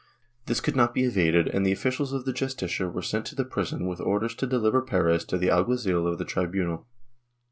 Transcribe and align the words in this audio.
This 0.47 0.61
could 0.61 0.75
not 0.75 0.95
be 0.95 1.03
evaded 1.03 1.47
and 1.47 1.63
the 1.63 1.71
officials 1.71 2.11
of 2.11 2.25
the 2.25 2.33
Justicia 2.33 2.89
were 2.89 3.03
sent 3.03 3.23
to 3.27 3.35
the 3.35 3.45
prison 3.45 3.85
with 3.85 4.01
orders 4.01 4.33
to 4.37 4.47
deliver 4.47 4.81
Perez 4.81 5.23
to 5.25 5.37
the 5.37 5.51
alguazil 5.51 6.07
of 6.07 6.17
the 6.17 6.25
tribunal. 6.25 6.87